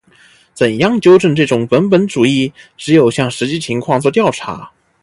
[0.55, 2.51] 怎样纠正这种本本主义？
[2.75, 4.71] 只有向实际情况作调查。